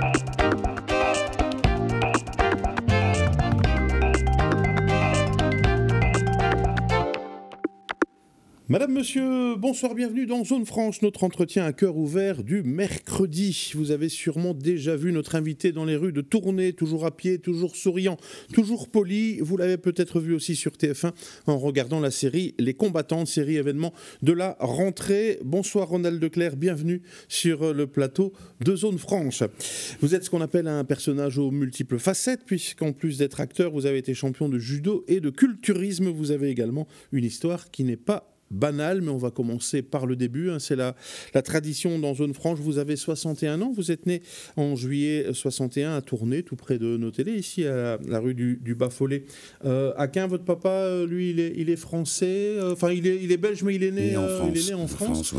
[0.00, 0.23] Bye.
[8.74, 13.70] Madame, monsieur, bonsoir, bienvenue dans Zone Franche, notre entretien à cœur ouvert du mercredi.
[13.76, 17.38] Vous avez sûrement déjà vu notre invité dans les rues de Tournai, toujours à pied,
[17.38, 18.16] toujours souriant,
[18.52, 19.38] toujours poli.
[19.38, 21.12] Vous l'avez peut-être vu aussi sur TF1
[21.46, 25.38] en regardant la série Les Combattants, série événement de la rentrée.
[25.44, 29.44] Bonsoir Ronald Leclerc, bienvenue sur le plateau de Zone Franche.
[30.00, 33.86] Vous êtes ce qu'on appelle un personnage aux multiples facettes, puisqu'en plus d'être acteur, vous
[33.86, 36.08] avez été champion de judo et de culturisme.
[36.08, 40.16] Vous avez également une histoire qui n'est pas banal, mais on va commencer par le
[40.16, 40.50] début.
[40.50, 40.58] Hein.
[40.58, 40.94] C'est la,
[41.34, 42.58] la, tradition dans Zone Franche.
[42.60, 44.22] Vous avez 61 ans, vous êtes né
[44.56, 48.58] en juillet 61 à Tournai, tout près de nos télés, ici à la, rue du,
[48.62, 49.24] du Bas-Follet.
[49.64, 53.22] Euh, Aquin, votre papa, euh, lui, il est, il est français, euh, enfin, il, est,
[53.22, 54.50] il est belge, mais il est né, en France.
[54.54, 55.34] Il est né en France.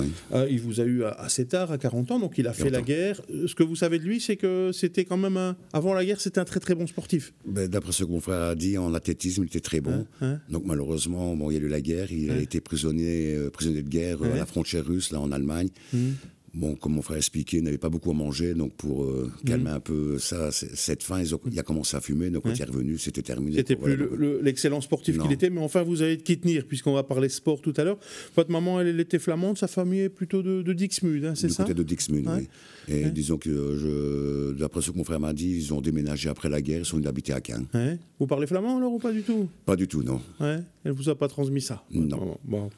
[0.49, 3.21] il vous a eu assez tard, à 40 ans, donc il a fait la guerre.
[3.47, 5.55] Ce que vous savez de lui, c'est que c'était quand même un.
[5.73, 7.33] Avant la guerre, c'était un très très bon sportif.
[7.45, 9.91] Ben, D'après ce que mon frère a dit, en athlétisme, il était très bon.
[9.91, 10.39] Hein, hein.
[10.49, 13.81] donc malheureusement, bon, il y a eu la guerre, il a été prisonnier prisonnier, prisonnier
[13.83, 15.69] de guerre à la frontière russe, là en Allemagne.
[15.93, 16.11] Mmh.
[16.55, 19.71] Bon, comme mon frère expliquait, il n'avait pas beaucoup à manger, donc pour euh, calmer
[19.71, 19.73] mmh.
[19.73, 22.97] un peu ça, cette faim, il a commencé à fumer, donc quand il est revenu,
[22.97, 23.57] c'était terminé.
[23.57, 23.97] C'était plus
[24.41, 27.61] l'excellent sportif qu'il était, mais enfin, vous avez de qui tenir, puisqu'on va parler sport
[27.61, 27.97] tout à l'heure.
[28.37, 31.49] Votre maman, elle, elle, était flamande, sa famille est plutôt de, de Dixmude, hein, c'est
[31.49, 32.47] ça Du côté de Dixmude, oui.
[32.87, 36.61] Et disons que, d'après ce que mon frère m'a dit, ils ont déménagé après la
[36.61, 37.65] guerre, ils sont venus habiter à Caen.
[38.19, 39.49] Vous parlez flamand alors ou pas du tout?
[39.65, 40.21] Pas du tout, non.
[40.39, 42.37] Elle ne vous a pas transmis ça Non.
[42.43, 42.69] Bon.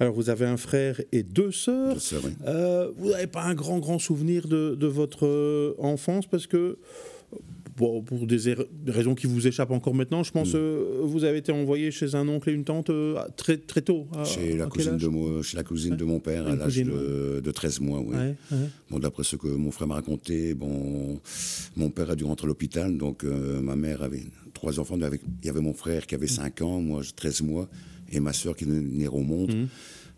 [0.00, 1.94] Alors vous avez un frère et deux sœurs.
[1.94, 2.32] Deux sœurs, oui.
[2.46, 6.26] Euh, vous n'avez pas un grand, grand souvenir de, de votre euh, enfance?
[6.26, 6.78] Parce que
[7.76, 8.38] Bon, pour des
[8.86, 11.06] raisons qui vous échappent encore maintenant, je pense que mm.
[11.06, 14.06] vous avez été envoyé chez un oncle et une tante euh, très, très tôt.
[14.24, 17.50] chez, la cousine de moi, chez la cousine de mon père à l'âge de, de,
[17.50, 18.16] 13 mois, oui.
[18.90, 21.20] Bon, D'après ce que mon frère m'a raconté, bon,
[21.76, 24.96] mon père a dû rentrer à l'hôpital, donc euh, ma mère avait trois enfants.
[24.96, 27.68] Il y avait mon frère qui avait 5 ans, moi 13 mois,
[28.10, 29.54] et ma soeur qui venait au monde.
[29.54, 29.66] Mm.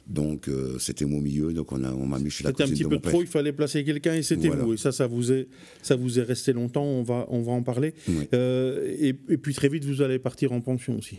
[0.06, 2.88] Donc euh, c'était mon milieu, donc on m'a on mis chez la cousine C'était un
[2.88, 4.74] petit peu trop, il fallait placer quelqu'un et c'était vous.
[4.74, 5.48] Et ça, ça vous est,
[5.82, 6.84] ça vous est resté longtemps.
[6.84, 7.94] On va, on va en parler.
[8.34, 11.18] Euh, et, et, puis très vite, vous allez partir en pension aussi.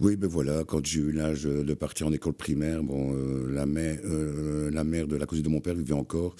[0.00, 3.66] Oui, ben voilà, quand j'ai eu l'âge de partir en école primaire, bon, euh, la,
[3.66, 3.98] mère,
[4.70, 6.36] la mère de la cousine de mon père vivait encore.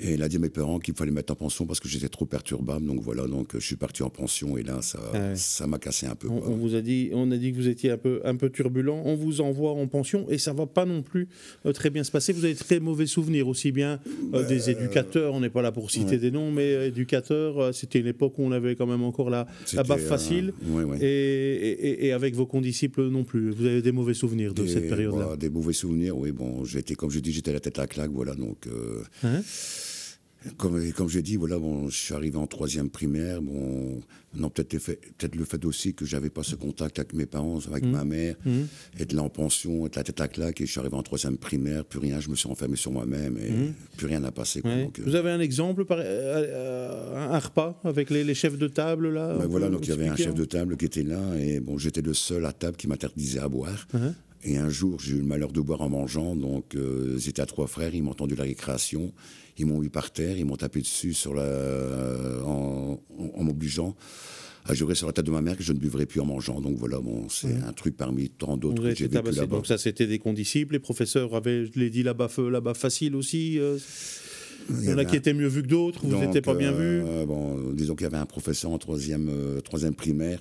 [0.00, 2.08] Et il a dit à mes parents qu'il fallait mettre en pension parce que j'étais
[2.08, 2.86] trop perturbable.
[2.86, 6.06] Donc voilà, donc je suis parti en pension et là, ça, ah ça m'a cassé
[6.06, 6.28] un peu.
[6.28, 9.00] On, vous a dit, on a dit que vous étiez un peu, un peu turbulent.
[9.04, 11.28] On vous envoie en pension et ça va pas non plus
[11.64, 12.32] euh, très bien se passer.
[12.32, 14.00] Vous avez très mauvais souvenirs, aussi bien
[14.34, 15.34] euh, des bah, éducateurs.
[15.34, 17.74] On n'est pas là pour citer des noms, mais euh, éducateurs.
[17.74, 20.52] C'était une époque où on avait quand même encore la, la baffe facile.
[21.00, 23.50] Et, et, avec vos condisciples non plus.
[23.50, 25.36] Vous avez des mauvais souvenirs de cette période-là.
[25.36, 26.32] des mauvais souvenirs, oui.
[26.32, 28.34] Bon, j'étais, comme je dis, j'étais la tête à la claque, voilà.
[28.34, 28.68] Donc.
[29.22, 29.40] Hein
[30.56, 33.42] comme, comme j'ai dit, voilà, bon, je suis arrivé en troisième primaire.
[33.42, 34.00] Bon,
[34.34, 37.84] non, peut-être peut le fait aussi que j'avais pas ce contact avec mes parents, avec
[37.84, 37.90] mmh.
[37.90, 38.60] ma mère, mmh.
[39.00, 40.60] être là en pension, être la tête à claque.
[40.60, 43.38] Et je suis arrivé en troisième primaire, plus rien, je me suis enfermé sur moi-même
[43.38, 43.74] et mmh.
[43.96, 44.60] plus rien n'a passé.
[44.64, 49.10] Euh, Vous avez un exemple, par, euh, euh, un repas avec les, chefs de table
[49.14, 51.60] là ben Voilà, donc il y avait un chef de table qui était là et
[51.60, 53.86] bon, j'étais le seul à table qui m'interdisait à boire.
[53.94, 54.12] Uh-huh.
[54.44, 57.46] Et un jour, j'ai eu le malheur de boire en mangeant, donc euh, j'étais à
[57.46, 59.12] trois frères, ils m'ont entendu la récréation,
[59.58, 62.98] ils m'ont mis par terre, ils m'ont tapé dessus sur la, en,
[63.38, 63.96] m'obligeant
[64.64, 66.60] à jurer sur la tête de ma mère que je ne buvrais plus en mangeant.
[66.60, 69.46] Donc voilà, bon, c'est un truc parmi tant d'autres que j'ai vécu là-bas.
[69.46, 73.58] Donc ça, c'était des condisciples, les professeurs avaient, je l'ai dit, là-bas là facile aussi
[73.58, 73.78] euh,
[74.68, 77.02] il y en a qui étaient mieux vus que d'autres, vous n'étiez pas bien vus
[77.06, 79.30] euh, Bon, disons qu'il y avait un professeur en troisième,
[79.64, 80.40] troisième primaire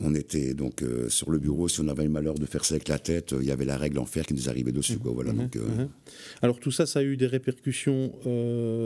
[0.00, 2.74] on était donc euh, sur le bureau, si on avait le malheur de faire ça
[2.74, 4.98] avec la tête, euh, il y avait la règle en fer qui nous arrivait dessus.
[4.98, 5.88] Quoi, voilà, mhm, donc, euh, mhm.
[6.42, 8.12] Alors tout ça, ça a eu des répercussions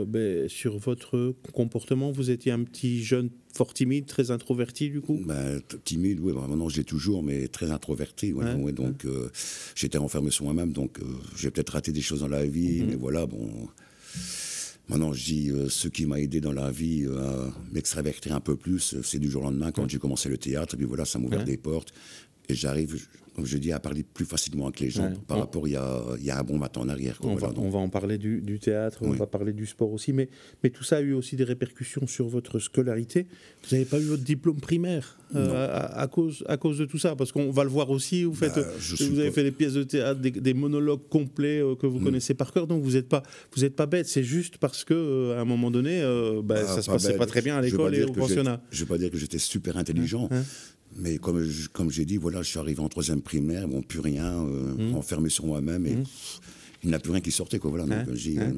[0.06, 2.10] ben, sur votre comportement.
[2.10, 5.18] Vous étiez un petit jeune fort timide, très introverti du coup?
[5.26, 8.32] Ben, Timide, oui, vraiment, non, j'ai toujours, mais très introverti.
[8.72, 9.06] donc
[9.74, 10.98] j'étais enfermé sur moi-même, donc
[11.36, 13.48] j'ai peut-être raté des choses dans la vie, mais voilà, bon...
[14.88, 18.40] Maintenant, je dis, euh, ce qui m'a aidé dans la vie euh, à m'extravertir un
[18.40, 20.86] peu plus, euh, c'est du jour au lendemain, quand j'ai commencé le théâtre, et puis
[20.86, 21.92] voilà, ça m'a ouvert des portes.
[22.50, 25.72] Et j'arrive, comme je dis, à parler plus facilement avec les gens par rapport il
[25.72, 27.18] y, a, il y a un bon matin en arrière.
[27.22, 30.30] on, va, on, va, en parler du, théâtre, on va parler du sport aussi, mais,
[30.62, 33.26] mais tout ça a eu aussi des répercussions sur votre scolarité.
[33.62, 37.14] Vous n'avez pas eu votre diplôme primaire euh, à, cause, à cause de tout ça
[37.14, 38.64] Parce qu'on va le voir aussi, vous, faites, bah,
[39.10, 42.04] vous avez fait des pièces de théâtre, des, monologues complets euh, que vous mm.
[42.04, 43.22] connaissez par cœur, donc vous n'êtes pas,
[43.54, 46.00] vous êtes pas bête, c'est juste parce que euh, à un moment donné,
[46.42, 48.62] bah, ah, ça se passait pas très bien à l'école et au pensionnat.
[48.70, 50.28] Je ne vais pas dire que j'étais super intelligent.
[50.30, 50.44] Hein, hein.
[50.98, 54.44] Mais comme, comme j'ai dit, voilà, je suis arrivé en troisième primaire, bon, plus rien,
[54.44, 54.94] euh, mmh.
[54.96, 55.86] enfermé sur moi-même.
[55.86, 56.04] Et mmh.
[56.84, 57.58] il n'y a plus rien qui sortait.
[57.58, 58.40] Quoi, voilà, Hein, donc, hein.
[58.40, 58.52] euh,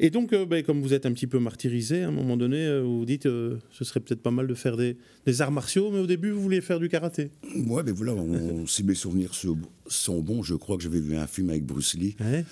[0.00, 2.80] Et donc, euh, ben, comme vous êtes un petit peu martyrisé, à un moment donné,
[2.80, 5.98] vous vous dites ce serait peut-être pas mal de faire des, des arts martiaux, mais
[5.98, 7.30] au début, vous vouliez faire du karaté.
[7.54, 9.32] ouais, mais voilà, on- si mes souvenirs
[9.88, 12.16] sont bons, je crois que j'avais vu un film avec Bruce Lee.
[12.20, 12.44] Ouais.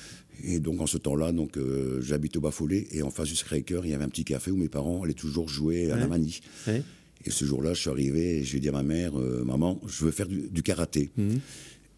[0.45, 1.59] Et donc, en ce temps-là, donc,
[2.01, 2.89] j'habite au Bas-Follet.
[2.91, 5.15] Et en face du Sacré-Cœur, il y avait un petit café où mes parents allaient
[5.15, 6.41] toujours jouer à la manie.
[6.67, 6.83] Ouais.
[7.27, 10.05] Et ce jour-là, je suis arrivé et j'ai dit à ma mère, euh, maman, je
[10.05, 11.11] veux faire du, du karaté.
[11.17, 11.41] Mhm.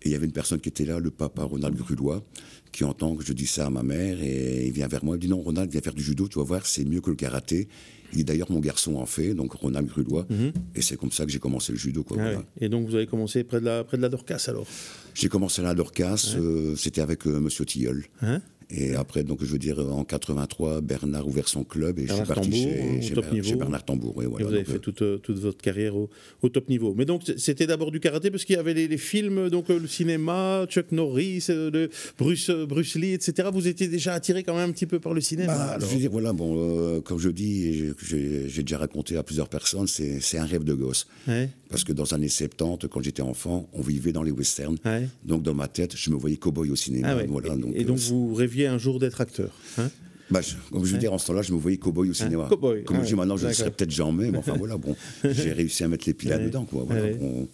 [0.02, 2.25] Et il y avait une personne qui était là, le papa Ronald Grulois,
[2.72, 5.16] qui entend que je dis ça à ma mère et il vient vers moi.
[5.16, 7.16] Il dit non, Ronald, viens faire du judo, tu vas voir, c'est mieux que le
[7.16, 7.69] karaté.
[8.12, 10.26] Il dit d'ailleurs, mon garçon en fait, donc Ronald Grulois.
[10.75, 12.04] Et c'est comme ça que j'ai commencé le judo.
[12.04, 12.22] Quoi, Mhm.
[12.22, 12.38] Ah voilà.
[12.38, 12.44] ouais.
[12.60, 14.66] Et donc, vous avez commencé près de la, près de la Dorcas alors?
[15.14, 18.04] J'ai commencé à la Dorcas, euh, c'était avec euh, Monsieur Tilleul.
[18.22, 18.40] Hein?
[18.70, 22.26] Et après, donc, je veux dire, en 83, Bernard a ouvert son club et Bernard
[22.26, 24.22] je suis parti Tambour, chez, Ber- Bernard Tambour.
[24.22, 26.10] Et voilà, vous avez donc, fait euh, toute, euh, toute votre carrière au,
[26.42, 26.94] au top niveau.
[26.96, 29.78] Mais donc, c'était d'abord du karaté parce qu'il y avait les, les films, donc euh,
[29.78, 31.88] le cinéma, Chuck Norris, le
[32.18, 33.48] Bruce, Bruce Lee, etc.
[33.52, 35.94] Vous étiez déjà attiré quand même un petit peu par le cinéma Bah, alors je
[35.94, 40.20] veux dire, voilà, bon, euh, comme je dis, j'ai- déjà raconté à plusieurs personnes, c'est
[40.20, 41.06] c'est un rêve de gosse.
[41.26, 44.76] Ouais, Parce que dans les années 70, quand j'étais enfant, on vivait dans les westerns.
[44.84, 45.08] ouais.
[45.24, 47.08] Donc dans ma tête, je me voyais cow-boy au cinéma.
[47.12, 47.26] Ah ouais.
[47.26, 49.90] voilà, et, donc, et donc, euh, vous rêviez un jour d'être acteur hein
[50.30, 52.48] bah, je- comme je veux dire, en ce temps-là, je me voyais cow-boy au cinéma.
[52.50, 54.94] cow-boy, Comme ah je dis maintenant, je ne serais peut-être jamais, mais enfin voilà, bon,
[55.25, 56.64] j'ai réussi à mettre les pieds là-dedans.
[56.64, 57.02] Quoi, voilà.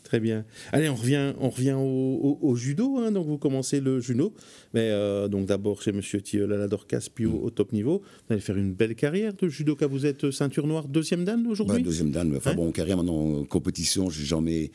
[0.03, 0.45] Très bien.
[0.73, 2.99] Allez, on revient, on revient au, au- au judo.
[2.99, 3.11] hein.
[3.13, 4.33] Donc, vous commencez le judo.
[4.73, 8.03] Mais euh, donc d'abord chez Monsieur Tilleul à la Dorcas, puis au, au top niveau.
[8.27, 9.87] Vous allez faire une belle carrière de judoka.
[9.87, 13.39] Vous êtes ceinture noire deuxième dan Bah, aujourd'hui deuxième dan, enfin Hein bon, carrière maintenant,
[13.41, 14.71] en compétition, j'ai jamais.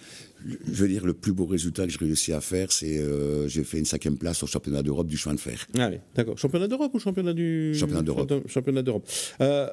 [0.45, 3.65] Je veux dire, le plus beau résultat que j'ai réussi à faire, c'est euh, j'ai
[3.65, 5.67] fait une cinquième place au championnat d'Europe du chemin de fer.
[5.77, 6.37] Ah oui, d'accord.
[6.37, 8.33] Championnat d'Europe ou championnat du Championnat d'Europe.
[8.47, 9.07] Championnat- d'Europe.
[9.41, 9.67] Euh,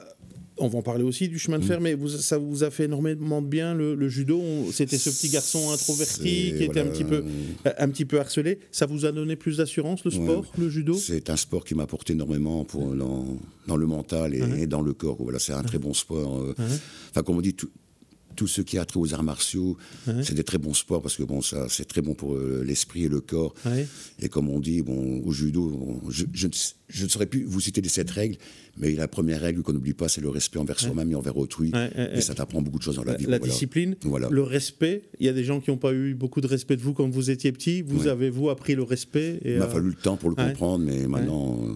[0.58, 1.66] on va en parler aussi du chemin de Mm.
[1.66, 4.40] fer, mais vous- ça vous a fait énormément de bien le, le judo?
[4.72, 7.24] C'était ce petit garçon introverti qui était un petit peu,
[7.78, 8.58] un petit peu harcelé.
[8.72, 10.24] Ça vous a donné plus d'assurance le Ouais.
[10.24, 10.94] sport, le judo?
[10.94, 13.36] C'est un sport qui m'a apporté énormément pour, dans,
[13.66, 14.58] dans le mental et, Uh-huh.
[14.62, 15.16] et dans le corps.
[15.20, 16.38] Voilà, c'est un très bon sport.
[16.38, 16.54] euh.
[17.10, 17.68] Enfin, comme on dit, tout,
[18.36, 19.76] tout ce qui a trait aux arts martiaux,
[20.22, 23.04] c'est des très bons sports parce que bon, ça, c'est très bon pour euh, l'esprit
[23.04, 23.54] et le corps.
[23.64, 23.86] Ouais.
[24.20, 27.26] Et comme on dit, bon, au judo, bon, je, je, ne s- je ne saurais
[27.26, 28.36] plus vous citer les sept règles,
[28.76, 31.72] mais la première règle qu'on n'oublie pas, c'est le respect envers soi-même et envers autrui.
[32.14, 33.24] Et ça t'apprend beaucoup de choses dans la, La, vie.
[33.26, 33.52] la voilà.
[33.52, 34.28] discipline, Voilà.
[34.30, 35.02] le respect.
[35.18, 37.08] Il y a des gens qui n'ont pas eu beaucoup de respect de vous quand
[37.08, 37.80] vous étiez petit.
[37.82, 38.08] Vous Ouais.
[38.08, 40.48] avez, vous, appris le respect et, Il m'a euh, fallu le temps pour le ouais.
[40.48, 41.72] comprendre, mais maintenant, euh,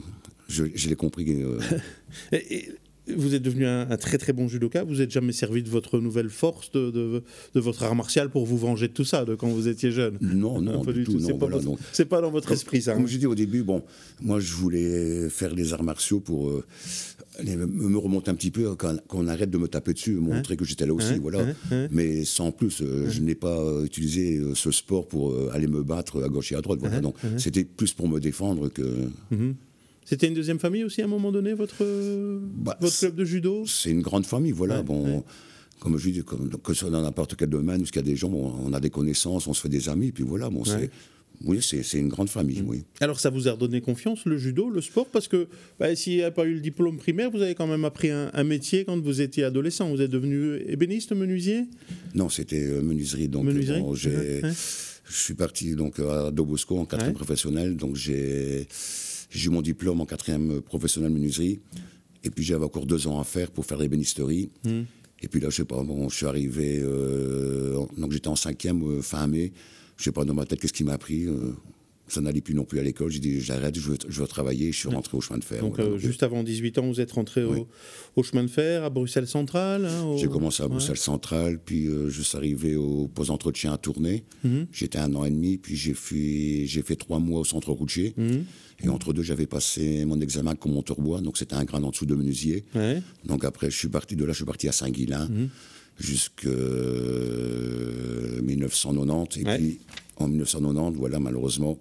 [0.49, 1.27] je, je l'ai compris.
[1.43, 1.59] euh,
[2.33, 2.69] Et- et
[3.17, 4.85] vous êtes devenu un, un très très bon judoka.
[4.85, 7.23] Vous n'êtes jamais servi de votre nouvelle force, de, de-
[7.55, 10.19] de votre art martial pour vous venger de tout ça, de quand vous étiez jeune.
[10.21, 11.19] non, non, Pas du tout.
[11.21, 12.95] C'est non, pas, voilà, votre- donc- c'est pas dans votre Comme- esprit, ça.
[12.95, 13.07] Comme hein.
[13.09, 13.83] je dis au début, bon,
[14.21, 16.65] moi je voulais faire les arts martiaux pour euh,
[17.39, 20.65] aller me remonter un petit peu, qu'on qu'on arrête de me taper dessus, montrer que
[20.65, 21.41] j'étais là aussi, Hein, voilà.
[21.41, 21.89] hein, hein.
[21.91, 25.83] Mais sans plus, euh, je n'ai pas euh, utilisé ce sport pour euh, aller me
[25.83, 27.01] battre à gauche et à droite, Hein, voilà.
[27.01, 28.83] Donc c'était plus pour me défendre que.
[30.11, 31.85] C'était une deuxième famille aussi à un moment donné, votre,
[32.57, 33.63] Bah, votre club de judo?
[33.65, 34.79] C'est une grande famille, voilà.
[34.79, 35.23] Ouais, bon, ouais.
[35.79, 38.03] comme je dis, comme- que ce soit dans n'importe quel domaine, où il y a
[38.03, 40.67] des gens, on a des connaissances, on se fait des amis, puis voilà, bon, Ouais.
[40.67, 40.91] c'est.
[41.43, 42.83] Oui, c'est une grande famille, oui.
[43.01, 45.07] Alors ça vous a redonné confiance, le judo, le sport?
[45.07, 45.47] Parce que
[45.79, 48.31] bah, s'il n'y a pas eu le diplôme primaire, vous avez quand même appris un,
[48.35, 49.89] un métier quand vous étiez adolescent.
[49.89, 51.65] Vous êtes devenu ébéniste, menuisier?
[52.15, 53.29] Non, c'était euh, menuiserie.
[53.29, 54.53] Donc, Menuiserie bon, je
[55.09, 57.17] suis parti donc à Dobosco en quatrième Ouais.
[57.17, 57.75] professionnel.
[57.77, 58.67] Donc, j'ai
[59.31, 61.61] j'ai eu mon diplôme en quatrième professionnel menuiserie.
[62.23, 64.51] Et puis, j'avais encore deux ans à faire pour faire l'ébénisterie.
[64.65, 64.83] Hmm.
[65.23, 68.83] Et puis là, je sais pas, bon, je suis arrivé, euh, donc j'étais en cinquième
[68.85, 69.53] euh, fin mai.
[69.97, 71.25] Je sais pas dans ma tête qu'est-ce qui m'a pris.
[71.27, 71.55] euh,
[72.13, 73.11] ça n'allait plus non plus à l'école.
[73.11, 74.73] J'ai dit, j'arrête, je veux, je veux travailler.
[74.73, 75.61] Je suis rentré au chemin de fer.
[75.61, 75.89] Donc voilà.
[75.91, 77.61] euh, Donc, juste avant 18 ans, vous êtes rentré Oui.
[77.61, 77.69] au,
[78.21, 80.71] au chemin de fer, à Bruxelles Centrale hein, au- J'ai commencé à Ouais.
[80.73, 84.25] Bruxelles Centrale, puis euh, je suis arrivé au poste d'entretien à Tournai.
[84.45, 84.67] Mhm.
[84.73, 88.15] J'étais un an et demi, puis j'ai fait, j'ai fait trois mois au centre routier.
[88.17, 88.45] Mhm.
[88.83, 92.07] Et entre deux, j'avais passé mon examen comme monteur-bois, donc c'était un grade en dessous
[92.07, 92.65] de menuisier.
[92.75, 93.03] Ouais.
[93.27, 95.49] Donc après, je suis parti de là, je suis parti à Saint-Guilain Mhm.
[98.43, 99.41] 1990.
[99.41, 99.59] Et Ouais.
[99.59, 99.79] puis
[100.21, 101.79] en 1990, voilà, malheureusement,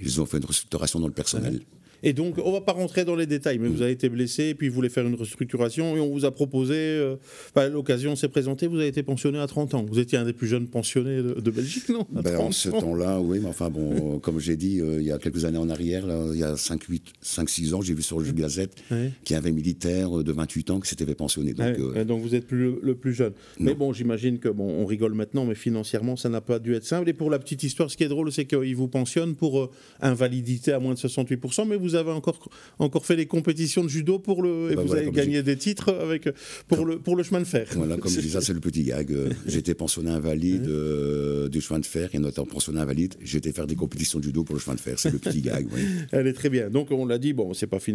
[0.00, 1.60] ils ont fait une restructuration dans le personnel.
[2.04, 4.54] Et donc, on va pas rentrer dans les détails, mais vous avez été blessé, et
[4.54, 7.16] puis vous voulez faire une restructuration, et on vous a proposé, euh,
[7.54, 9.86] enfin, l'occasion s'est présentée, vous avez été pensionné à 30 ans.
[9.88, 12.06] Vous étiez un des plus jeunes pensionnés de, de Belgique, non?
[12.12, 15.06] Ben, en 30 ce temps-là, oui, mais enfin bon, euh, comme j'ai dit, euh, il
[15.06, 18.20] y a quelques années en arrière, là, il y a 5-6 ans, j'ai vu sur
[18.20, 19.10] le Gazette Ouais.
[19.24, 21.54] qu'il y avait un militaire de 28 ans qui s'était fait pensionner.
[21.54, 23.32] Donc, euh, vous êtes plus le, plus jeune.
[23.58, 26.84] Mais bon, j'imagine que bon, on rigole maintenant, mais financièrement, ça n'a pas dû être
[26.84, 27.08] simple.
[27.08, 29.70] Et pour la petite histoire, ce qui est drôle, c'est qu'ils vous pensionnent pour
[30.00, 32.38] invalidité à moins de 68%, mais vous vous avez encore,
[32.78, 35.56] encore fait des compétitions de judo pour le, et Bah vous voilà, avez gagné des
[35.56, 36.28] titres avec,
[36.68, 37.66] pour, le, pour le chemin de fer.
[37.76, 39.12] Voilà, comme je dis, ça, c'est le petit gag.
[39.12, 43.66] Euh, J'étais pensionné invalide euh, du chemin de fer, et notamment pensionné invalide, j'étais faire
[43.66, 44.98] des compétitions de judo pour le chemin de fer.
[44.98, 45.80] C'est le petit gag, oui.
[46.12, 46.68] Elle est très bien.
[46.70, 47.94] Donc on l'a dit, bon, c'est pas fin-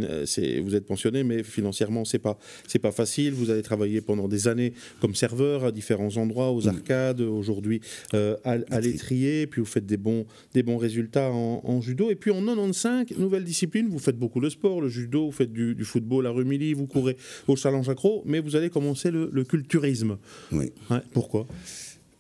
[0.64, 2.38] vous êtes pensionné, mais financièrement c'est pas
[2.68, 3.34] c'est pas facile.
[3.34, 7.82] Vous avez travaillé pendant des années comme serveur à différents endroits, aux arcades, aujourd'hui
[8.14, 12.10] euh, à, à l'étrier, puis vous faites des bons des bons résultats en, en judo.
[12.10, 15.54] Et puis en 95, nouvelle discipline, vous faites beaucoup de sport, le judo, vous faites
[15.54, 17.16] du, du football à Rumilly, vous courez
[17.48, 20.18] au challenge accro, mais vous allez commencer le, le culturisme.
[20.52, 20.72] oui.
[20.90, 21.48] Ouais, pourquoi?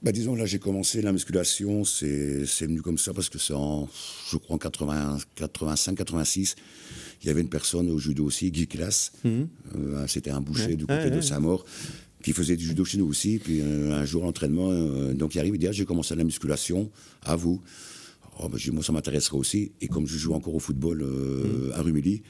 [0.02, 3.90] Bah, disons, là, j'ai commencé la musculation, c'est venu comme ça parce que c'est en,
[4.32, 6.56] je crois, en 80, 85, 86.
[7.22, 9.12] Il y avait une personne au judo aussi, Guy Classe.
[9.26, 10.76] Euh, C'était un boucher Ouais.
[10.78, 11.22] du côté de ouais.
[11.22, 11.66] Saint-Maur
[12.24, 13.40] qui faisait du judo chez nous aussi.
[13.44, 16.24] Puis euh, un jour, l'entraînement, euh, donc il arrive, il dit ah, J'ai commencé la
[16.24, 16.90] musculation,
[17.24, 17.62] à vous.
[18.56, 19.72] J'ai dit, moi, ça m'intéresserait aussi.
[19.82, 22.24] Et comme je joue encore au football euh, à Rumilly,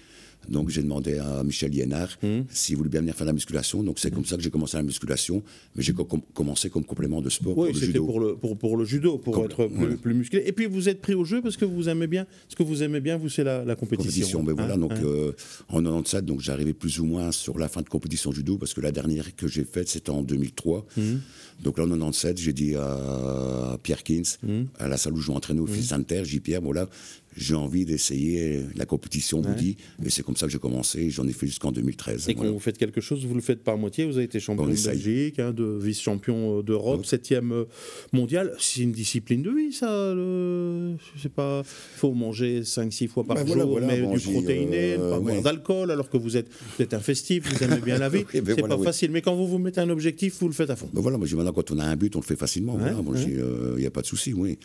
[0.50, 2.18] donc j'ai demandé à Michel Liénard
[2.50, 3.84] s'il voulait bien venir faire la musculation.
[3.84, 5.44] Donc c'est comme ça que j'ai commencé la musculation.
[5.76, 8.78] Mais j'ai co- com- commencé comme complément de sport Oui, c'était pour le, pour, pour
[8.78, 9.96] le judo, pour être plus, voilà.
[9.98, 10.44] plus musclé.
[10.46, 12.84] Et puis vous êtes pris au jeu parce que vous aimez bien, ce que vous
[12.84, 14.10] aimez bien, vous, c'est la, la compétition.
[14.40, 14.44] compétition.
[14.44, 15.02] Mais voilà, Hein, donc hein.
[15.04, 15.32] euh,
[15.70, 18.82] en 97, donc j'arrivais plus ou moins sur la fin de compétition judo parce que
[18.82, 20.86] la dernière que j'ai faite c'était en 2003.
[20.98, 21.22] Mhm.
[21.64, 24.68] Donc là en 97, j'ai dit à Pierre Kins, Mhm.
[24.80, 26.88] à la salle où je m'entraînais au Fils Inter, j'ai Pierre, voilà,
[27.36, 29.78] j'ai envie d'essayer la compétition Woody.
[30.04, 31.10] Et c'est comme ça que j'ai commencé.
[31.10, 32.30] J'en ai fait jusqu'en 2013.
[32.30, 34.06] Et quand vous faites quelque chose, vous le faites par moitié.
[34.06, 34.76] Vous avez été champion On de.
[34.90, 37.66] Belgique, hein, de vice-champion euh, d'Europe, septième euh,
[38.12, 38.54] mondial.
[38.60, 40.14] C'est une discipline de vie, ça.
[40.14, 40.96] Le...
[41.16, 41.64] Je sais pas.
[41.64, 45.36] faut manger 5-6 fois par Ben jour, voilà, voilà, mais du protéiné, euh, pas boire
[45.36, 45.42] ouais.
[45.42, 48.26] d'alcool, alors que vous êtes, vous êtes un festif, vous aimez bien la vie.
[48.34, 49.12] Eh ben c'est pas facile.
[49.12, 50.90] Mais quand vous vous mettez un objectif, vous le faites à fond.
[50.94, 52.76] Ben voilà, moi je dis maintenant quand on a un but, on le fait facilement.
[52.76, 53.26] Ouais, ouais.
[53.38, 54.58] euh, il n'y a pas de souci, oui.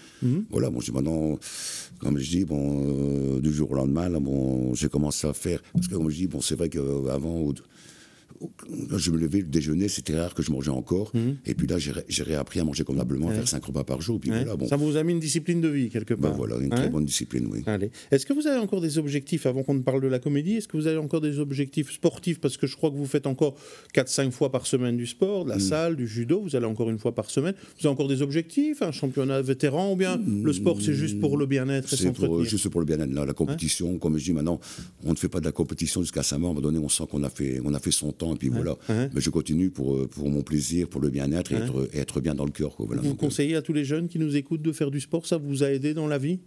[0.51, 1.39] Voilà, bon, je dis maintenant,
[1.99, 5.61] comme je dis, bon, euh, du jour au lendemain, bon, j'ai commencé à faire.
[5.73, 7.55] Parce que comme je dis, bon, c'est vrai qu'avant, au-
[8.91, 11.13] quand je me levais, le déjeuner, c'était rare que je mangeais encore.
[11.47, 14.01] Et puis là, j'ai ré- j'ai réappris à manger convenablement, à faire cinq repas par
[14.01, 14.19] jour.
[14.21, 16.37] Puis voilà, bon, Ça vous a mis une discipline de vie, quelque ben part.
[16.37, 17.63] voilà, une Hein très bonne discipline, oui.
[18.11, 20.69] Est-ce que vous avez encore des objectifs, avant qu'on ne parle de la comédie, est-ce
[20.69, 22.41] que vous avez encore des objectifs sportifs?
[22.41, 23.57] Parce que je crois que vous faites encore
[23.95, 25.53] 4-5 fois par semaine du sport, de Mm.
[25.55, 27.55] la salle, du judo, vous allez encore une fois par semaine.
[27.81, 31.37] Vous avez encore des objectifs Un championnat vétéran Ou bien le sport, c'est juste pour
[31.37, 31.97] le bien-être C'est
[32.45, 33.11] juste pour le bien-être.
[33.13, 34.61] La compétition, comme je dis maintenant,
[35.05, 36.51] on ne fait pas de la compétition jusqu'à sa mort.
[36.51, 38.39] À un moment donné, on sent qu'on a fait, on a fait son temps, et
[38.39, 38.77] puis voilà.
[38.89, 39.11] ouais.
[39.15, 42.21] Mais je continue pour, euh, pour mon plaisir, pour le bien-être, et, être, et être
[42.21, 42.75] bien dans le cœur.
[42.77, 43.03] quoi, Voilà.
[43.03, 45.27] Vous Donc, euh, conseillez à tous les jeunes qui nous écoutent de faire du sport
[45.27, 46.39] Ça vous a aidé dans la vie?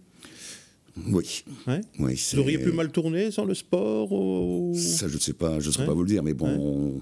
[1.12, 1.44] Oui.
[1.68, 5.32] Ouais oui Vous auriez pu mal tourner sans le sport ou- Ça, je ne sais
[5.32, 7.00] pas, je ne saurais pas vous le dire, mais bon.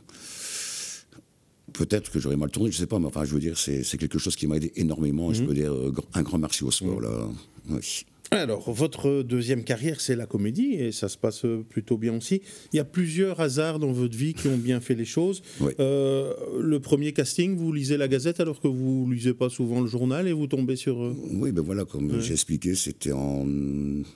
[1.73, 3.83] Peut-être que j'aurais mal tourné, je ne sais pas, mais enfin, je veux dire, c'est
[3.99, 5.27] quelque chose qui m'a aidé énormément.
[5.33, 5.35] et Mhm.
[5.35, 7.29] Je peux dire euh, un grand merci au sport, là.
[7.69, 8.07] Oui.
[8.33, 12.43] Alors, votre deuxième carrière, c'est la comédie, et ça se passe euh, plutôt bien aussi.
[12.73, 15.43] Il y a plusieurs hasards dans votre vie qui ont bien fait les choses.
[15.61, 15.73] Oui.
[15.81, 19.87] Euh, le premier casting, vous lisez la Gazette alors que vous lisez pas souvent le
[19.87, 21.03] journal, et vous tombez sur...
[21.03, 23.47] euh, Oui, ben voilà, comme j'ai expliqué, c'était en,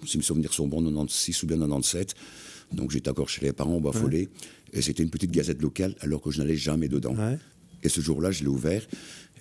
[0.05, 2.15] si mes souvenirs sont bons, 96 ou bien 97.
[2.73, 4.29] Donc j'étais encore chez les parents au Bas-Follet,
[4.73, 7.15] et c'était une petite gazette locale, alors que je n'allais jamais dedans.
[7.15, 7.39] Ouais.
[7.83, 8.83] Et ce jour-là, je l'ai ouvert,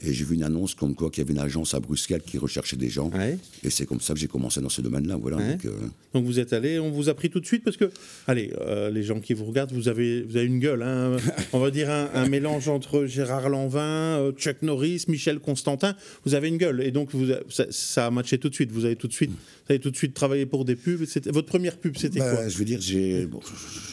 [0.01, 2.37] et j'ai vu une annonce comme quoi qu'il y avait une agence à Bruxelles qui
[2.37, 3.09] recherchait des gens.
[3.11, 3.37] Ouais.
[3.63, 5.17] Et c'est comme ça que j'ai commencé dans ce domaine-là.
[5.17, 5.35] Voilà.
[5.37, 5.51] Ouais.
[5.55, 5.71] Donc, euh,
[6.13, 7.91] Donc vous êtes allé, on vous a pris tout de suite parce que,
[8.25, 11.17] allez, euh, les gens qui vous regardent, vous avez, vous avez une gueule, hein.
[11.53, 15.93] on va dire un, un mélange entre Gérard Lanvin, euh, Chuck Norris, Michel Constantin.
[16.23, 18.71] Vous avez une gueule et donc vous a- ça, ça a matché tout de suite.
[18.71, 19.37] Vous avez tout de suite, vous
[19.73, 21.03] avez tout de suite travaillé pour des pubs.
[21.25, 22.47] Votre première pub, c'était bah, quoi?
[22.47, 23.41] je veux dire, j'ai, bon,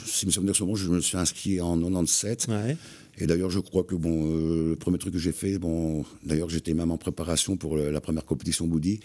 [0.04, 2.46] si sont bons, je me suis inscrit en 97.
[2.48, 2.76] Ouais.
[3.18, 6.50] Et d'ailleurs, je crois que bon, euh, le premier truc que j'ai fait, bon, d'ailleurs,
[6.50, 9.00] j'étais même en préparation pour la première compétition Boudi.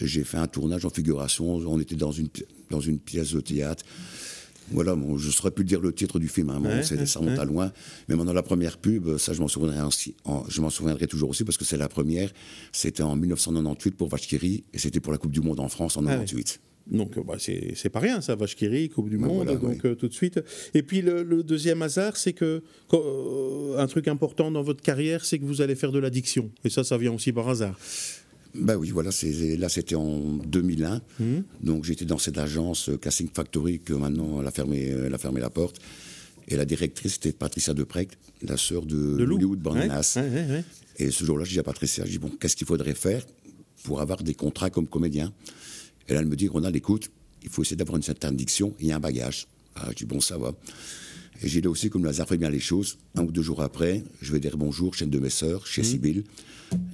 [0.00, 1.56] J'ai fait un tournage en figuration.
[1.56, 2.28] On était dans une,
[2.70, 3.84] dans une pièce de théâtre.
[4.70, 7.18] Voilà, bon, je saurais plus dire le titre du film, hein, bon, Ouais, ouais, ça
[7.18, 7.72] remonte à loin.
[8.08, 9.80] Mais maintenant, la première pub, ça, je m'en souviendrai,
[10.24, 12.32] en- je m'en souviendrai toujours aussi parce que c'est la première.
[12.70, 16.06] C'était en 1998 pour Vachkiri et c'était pour la Coupe du Monde en France en
[16.06, 16.44] Ah oui.
[16.90, 16.96] 98.
[16.98, 19.90] Donc bah, c'est pas rien ça, Vachkiri, Coupe du Ben Monde, voilà, donc oui.
[19.90, 20.40] euh, tout de suite.
[20.74, 24.82] Et puis le, le deuxième hasard, c'est que quand, euh, un truc important dans votre
[24.82, 26.50] carrière, c'est que vous allez faire de l'addiction.
[26.64, 27.78] Et ça, ça vient aussi par hasard.
[28.54, 31.00] Bah oui, voilà, c'est, là c'était en 2001.
[31.20, 31.44] Mhm.
[31.62, 35.18] Donc j'étais dans cette agence euh, Casting Factory que maintenant elle a fermé, elle a
[35.18, 35.76] fermé la porte.
[36.48, 39.36] Et la directrice c'était Patricia Deprecht, la sœur de, De Lou.
[39.36, 40.64] Hollywood ouais, ouais, ouais.
[40.98, 43.24] Et ce jour-là, je dis à Patricia, je dis bon, qu'est-ce qu'il faudrait faire
[43.84, 45.32] pour avoir des contrats comme comédien?
[46.08, 47.10] Et là, elle me dit, Ronald, écoute,
[47.42, 49.46] il faut essayer d'avoir une certaine diction et un bagage.
[49.76, 50.52] Ah, je dis bon, ça va.
[51.42, 53.62] Et j'ai là aussi, comme le hasard fait bien les choses, un ou deux jours
[53.62, 56.24] après, je vais dire bonjour chez une de mes sœurs, chez Sibylle.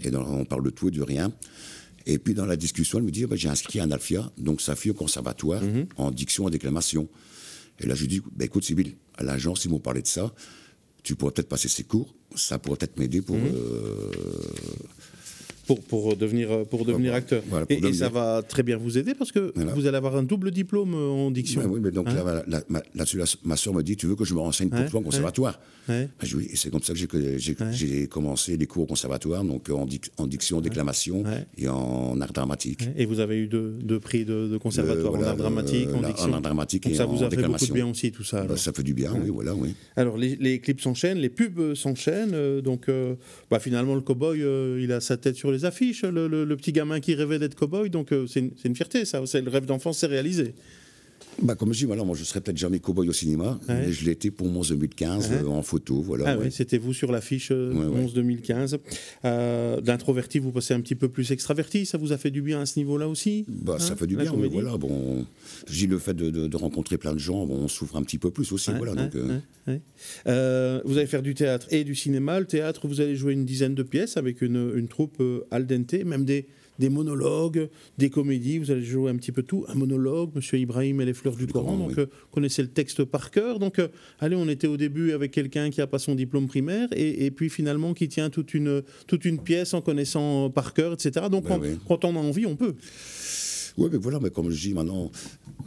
[0.02, 1.32] Et dans- on parle de tout et de rien.
[2.06, 4.74] Et puis dans la discussion, elle me dit, bah, j'ai inscrit un Alfia, donc ça
[4.76, 5.86] fait au conservatoire, Mhm.
[5.96, 7.08] en diction, en déclamation.
[7.80, 10.32] Et là, je lui dis, bah, écoute, Sybille, à l'agence, ils m'ont parlé de ça.
[11.02, 12.14] Tu pourrais peut-être passer ces cours.
[12.34, 13.36] Ça pourrait peut-être m'aider pour.
[13.36, 13.50] Mhm.
[13.54, 14.10] euh,
[15.68, 17.42] Pour, pour devenir, pour devenir acteur.
[17.48, 19.72] voilà, pour et, ça va très bien vous aider parce que Voilà.
[19.74, 21.60] vous allez avoir un double diplôme euh, en diction.
[21.60, 24.06] Ouais, oui, mais donc Hein là, la- ma- là-dessus, la- ma soeur me dit Tu
[24.06, 25.60] veux que je me renseigne pour Ouais, toi au conservatoire?
[25.88, 26.08] Ouais.
[26.22, 26.98] Dis oui, et c'est comme ça que
[27.72, 31.46] j'ai commencé les cours au conservatoire, donc en, dic- en diction, déclamation Ouais.
[31.56, 32.84] et en art dramatique.
[32.96, 35.88] Et vous avez eu deux, deux prix de, de conservatoire Euh, voilà, en art dramatique,
[35.88, 36.30] euh, en diction.
[36.30, 38.24] en art dramatique Donc et ça en vous a fait beaucoup de bien aussi tout
[38.24, 38.40] ça.
[38.42, 38.58] Alors.
[38.58, 39.74] ça fait du bien, oui, voilà, oui.
[39.96, 43.14] Alors les, les clips s'enchaînent, les pubs euh, s'enchaînent, euh, donc euh,
[43.50, 47.00] bah, finalement le cowboy euh, il a sa tête sur les affiches, le, petit gamin
[47.00, 49.98] qui rêvait d'être cowboy, donc euh, c'est une, une fierté ça, c'est le rêve d'enfance
[49.98, 50.54] c'est réalisé.
[51.40, 53.86] Bah, comme je dis, voilà, moi je serais peut-être jamais cow-boy au cinéma, Ouais.
[53.86, 55.36] mais je l'ai été pour mon 2015 Ouais.
[55.44, 56.24] euh, en photo, voilà.
[56.26, 56.46] Ah ouais.
[56.46, 57.72] oui, c'était vous sur l'affiche euh.
[57.72, 58.78] 11 2015.
[59.24, 62.60] Euh, D'introverti, vous passez un petit peu plus extraverti, ça vous a fait du bien
[62.60, 63.44] à ce niveau-là aussi?
[63.48, 64.76] Bah, ça Hein, fait du bien, mais voilà.
[64.76, 65.24] Bon,
[65.68, 68.02] je dis le fait de, de- de rencontrer plein de gens, bon, on souffre un
[68.02, 68.94] petit peu plus aussi, voilà.
[68.96, 69.12] donc,
[70.26, 72.40] euh, vous allez faire du théâtre et du cinéma.
[72.40, 75.92] Le théâtre, vous allez jouer une dizaine de pièces avec une, une troupe al dente,
[76.04, 76.46] même des,
[76.78, 78.58] des monologues, des comédies.
[78.58, 79.64] Vous allez jouer un petit peu tout.
[79.68, 81.76] Un monologue, Monsieur Ibrahim et les fleurs du, Coran.
[81.76, 81.94] Donc, oui.
[81.98, 83.58] euh, connaissez le texte par cœur.
[83.58, 83.88] Donc, euh,
[84.20, 87.30] allez, on était au début avec quelqu'un qui n'a pas son diplôme primaire et, et
[87.30, 91.26] puis finalement qui tient toute une, toute une pièce en connaissant par cœur, etc.
[91.30, 91.78] Donc, Ben quand, oui.
[91.86, 92.74] quand on a envie, on peut.
[93.76, 95.10] Oui, mais voilà, mais comme je dis maintenant,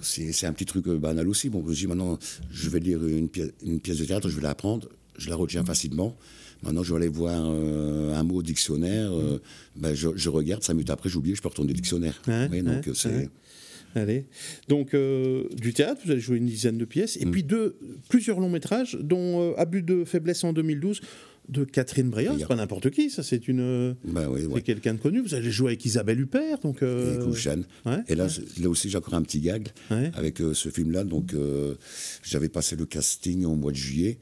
[0.01, 1.49] c'est un petit truc euh, banal aussi.
[1.49, 2.19] Bon, je dis maintenant,
[2.51, 5.63] je vais lire une pièce, une pièce de théâtre, je vais l'apprendre, je la retiens
[5.63, 6.17] facilement.
[6.63, 9.41] Maintenant, je vais aller voir euh, un mot au dictionnaire, euh,
[9.75, 12.21] ben, je, je regarde, cinq minutes après, j'oublie, je peux retourner au dictionnaire.
[12.27, 13.09] Ouais, donc ouais, c'est.
[13.09, 13.29] ouais.
[13.93, 14.25] Allez.
[14.69, 17.27] Donc, euh, du théâtre, vous allez jouer une dizaine de pièces, Mm.
[17.27, 17.77] et puis deux,
[18.09, 21.01] plusieurs longs métrages, dont euh, Abus de faiblesse en 2012,
[21.49, 22.35] de Catherine Breillat.
[22.39, 23.95] C'est pas n'importe qui, ça, c'est une.
[24.05, 24.61] Ben oui, ouais.
[24.61, 25.19] quelqu'un de connu.
[25.21, 26.81] Vous allez jouer avec Isabelle Huppert, donc.
[26.83, 27.65] euh, Et Kouchane.
[27.85, 28.29] ouais, Et là, ouais.
[28.29, 29.67] c'est- là aussi, j'ai encore un petit gag
[30.13, 31.03] avec euh, ce film-là.
[31.03, 31.75] Donc, euh,
[32.23, 34.17] j'avais passé le casting au mois de juillet.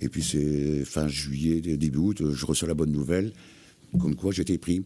[0.00, 3.32] Et puis, c'est fin juillet, début août, je reçois la bonne nouvelle,
[3.98, 4.82] comme quoi j'étais pris.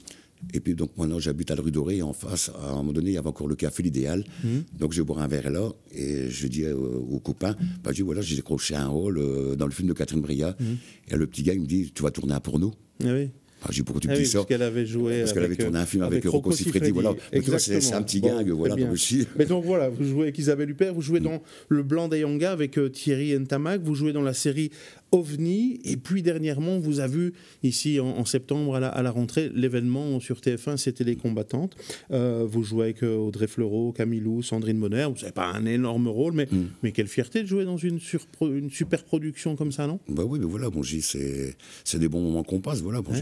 [0.53, 1.97] Et puis, donc, maintenant, j'habite à la rue Dorée.
[1.97, 4.25] Et en face, à un moment donné, il y avait encore le café L'Idéal.
[4.43, 4.65] Mhm.
[4.79, 5.69] Donc, je vais boire un verre là.
[5.95, 9.57] Et je dis euh, aux copains, bah, je dis, voilà, j'ai décroché un rôle euh,
[9.57, 10.57] dans le film de Catherine Breillat.
[10.61, 10.77] Mhm.
[11.09, 12.73] Et le petit gars, il me dit, tu vas tourner un porno
[13.03, 13.31] Ah oui.
[13.63, 15.21] ah, Je dis, pourquoi tu me Ah oui, parce qu'elle avait joué.
[15.21, 17.15] Parce qu'elle avec, avait tourné euh, un film avec, Rocco Rocco Siffredi, voilà.
[17.59, 18.77] C'est un petit Bon, très voilà.
[18.77, 18.99] Donc,
[19.37, 22.53] Mais donc voilà, vous jouez avec Isabelle Huppert, vous jouez dans Le Blanc des Yanga
[22.53, 24.71] avec euh, Thierry Ntamak, vous jouez dans la série
[25.15, 29.03] OVNI, et puis dernièrement, on vous a vu ici en, en septembre à la, à
[29.03, 31.77] la rentrée, l'événement sur TF1, c'était Les Combattantes.
[32.11, 36.09] Euh, vous jouez avec euh, Audrey Fleurot, Camilou, Sandrine Bonner, vous n'avez pas un énorme
[36.09, 36.65] rôle, mais, Mm.
[36.83, 37.99] mais quelle fierté de jouer dans une,
[38.43, 39.99] une super production comme ça, non?
[40.09, 43.01] Bah oui, mais voilà, bon, c'est des bons moments qu'on passe, voilà.
[43.01, 43.13] Bon,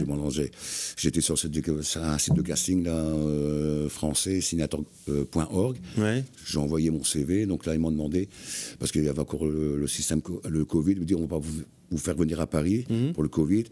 [0.97, 1.47] J'étais sur, ce-
[1.81, 5.77] sur un site de casting là, euh, français, signator.org.
[5.97, 6.23] Ouais.
[6.45, 8.27] J'ai envoyé mon CV, donc là ils m'ont demandé,
[8.79, 11.37] parce qu'il y avait encore le, le système, le Covid, ils me dit on va
[11.37, 13.13] vous, vous faire venir à Paris Mhm.
[13.13, 13.65] pour le Covid.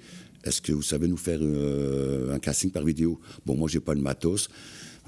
[0.44, 3.20] Est-ce que vous savez nous faire euh, un casting par vidéo?
[3.46, 4.50] Bon, moi j'ai pas le matos,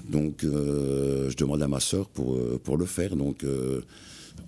[0.08, 3.16] donc euh, je demande à ma soeur pour, euh, pour le faire.
[3.16, 3.44] Donc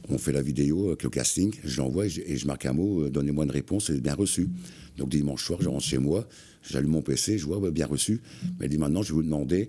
[0.09, 2.73] on fait la vidéo avec le casting, je l'envoie et je, et je marque un
[2.73, 4.49] mot, euh, donnez-moi une réponse, c'est bien reçu.
[4.97, 6.27] Donc dimanche soir, je rentre chez moi,
[6.62, 8.21] j'allume mon PC, je vois ouais, bien reçu.
[8.59, 9.69] Mais elle dit maintenant, je vais vous demander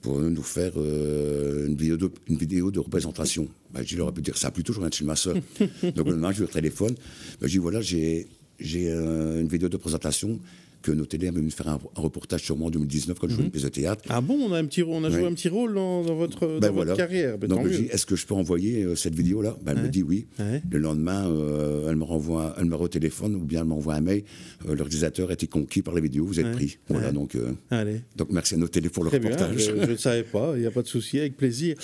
[0.00, 3.48] pour nous faire euh, une, vidéo de, une vidéo de représentation.
[3.72, 5.34] Ben, je leur ai pu dire ça plus toujours chez ma soeur.
[5.60, 6.94] Donc le lendemain, je lui au téléphone,
[7.40, 8.26] ben, je dis voilà, j'ai
[8.58, 10.38] j'ai euh, une vidéo de présentation
[10.82, 13.34] que nos télés avaient venu faire un, un reportage sur moi en 2019 quand je
[13.34, 14.02] jouais une pièce de théâtre.
[14.08, 16.46] Ah bon, on a, un petit, on a joué un petit rôle dans, dans votre,
[16.46, 17.38] dans Ben votre carrière.
[17.38, 19.56] Ben, Donc tant je dis, est-ce que je peux envoyer euh, cette vidéo-là?
[19.62, 19.82] Ben, Elle Ouais.
[19.84, 20.26] me dit oui.
[20.38, 20.62] Ouais.
[20.70, 24.00] Le lendemain, euh, elle me renvoie, elle me au téléphone ou bien elle m'envoie un
[24.00, 24.24] mail.
[24.68, 26.78] Euh, le réalisateur a été conquis par la vidéo, vous êtes pris.
[26.88, 28.00] Voilà, donc, euh, Allez.
[28.16, 29.56] donc merci à nos télés pour le Très reportage.
[29.58, 31.76] je je ne savais pas, il n'y a pas de souci, avec plaisir.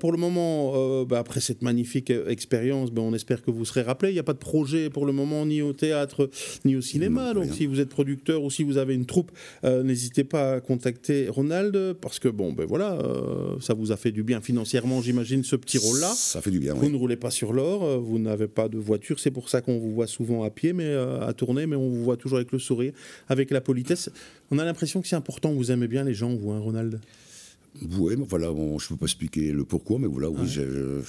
[0.00, 4.10] Pour le moment, bah, après cette magnifique expérience, ben, on espère que vous serez rappelé.
[4.10, 6.28] Il n'y a pas de projet pour le moment, ni au théâtre,
[6.64, 7.28] ni au cinéma.
[7.28, 7.52] Non, Donc rien.
[7.54, 9.30] si vous êtes producteur ou si vous avez une troupe,
[9.64, 13.96] euh, n'hésitez pas à contacter Ronald, parce que bon, ben voilà, euh, ça vous a
[13.96, 16.12] fait du bien financièrement, j'imagine, ce petit rôle-là.
[16.14, 16.92] Ça fait du bien, Vous oui.
[16.92, 19.78] ne roulez pas sur l'or, euh, vous n'avez pas de voiture, c'est pour ça qu'on
[19.78, 22.52] vous voit souvent à pied, mais euh, à tourner, mais on vous voit toujours avec
[22.52, 22.92] le sourire,
[23.28, 24.10] avec la politesse.
[24.50, 27.00] On a l'impression que c'est important, vous aimez bien les gens, vous, hein, Ronald?
[27.98, 31.00] Oui, voilà, bon, je ne peux pas expliquer le pourquoi, mais voilà, oui, j'ai- je-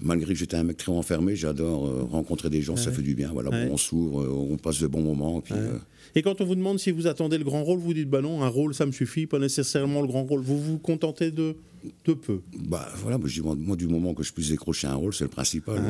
[0.00, 3.14] malgré que j'étais un mec très enfermé, j'adore euh, rencontrer des gens, ça fait du
[3.14, 3.30] bien.
[3.32, 3.66] Voilà, Ouais.
[3.66, 5.38] bon, on s'ouvre, euh, on passe de bons moments.
[5.38, 5.78] et Puis, euh,
[6.14, 8.42] Et quand on vous demande si vous attendez le grand rôle, vous dites bah non,
[8.42, 10.40] un rôle ça me suffit, pas nécessairement le grand rôle.
[10.40, 11.56] Vous vous contentez de,
[12.04, 12.40] de peu?
[12.68, 15.12] Bah voilà, moi, je dis, moi, moi, du moment que je puisse décrocher un rôle,
[15.12, 15.80] c'est le principal.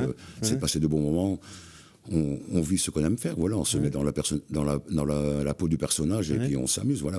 [0.41, 1.39] C'est passer de bons moments.
[2.11, 4.63] On, on vit ce qu'on aime faire, voilà, on se met dans la, personne, dans
[4.63, 7.19] la, dans la, la peau du personnage et puis on s'amuse, voilà.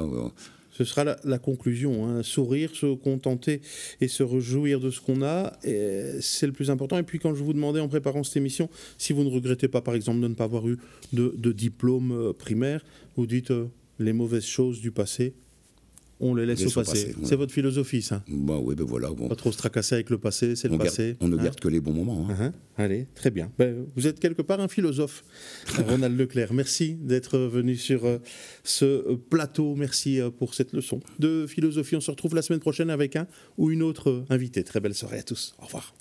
[0.77, 2.07] Ce sera la, conclusion.
[2.07, 2.21] Hein.
[2.21, 3.61] Sourire, se contenter
[3.99, 6.99] et se réjouir de ce qu'on a, c'est le plus important.
[6.99, 9.81] Et puis quand je vous demandais en préparant cette émission, si vous ne regrettez pas
[9.81, 10.77] par exemple de ne pas avoir eu
[11.13, 12.85] de, diplôme euh, primaire,
[13.15, 13.65] vous dites euh,
[13.97, 15.33] les mauvaises choses du passé,
[16.19, 17.15] on les laisse au passé.
[17.23, 19.09] C'est votre philosophie, ça bah, oui, ben voilà.
[19.29, 21.15] Pas trop se tracasser avec le passé, c'est le passé.
[21.21, 22.27] on ne hein garde que les bons moments.
[22.29, 22.51] Hein.
[22.77, 22.83] Uh-huh.
[22.83, 23.51] Allez, très bien.
[23.57, 25.23] Ben, vous êtes quelque part un philosophe,
[25.87, 26.53] Ronald Leclerc.
[26.53, 28.17] Merci d'être venu sur euh,
[28.63, 29.75] ce plateau.
[29.75, 31.95] Merci euh, pour cette leçon de philosophie.
[31.95, 33.27] On se retrouve la semaine prochaine avec un
[33.57, 34.63] ou une autre invité.
[34.63, 35.55] Très belle soirée à tous.
[35.59, 35.93] Au revoir.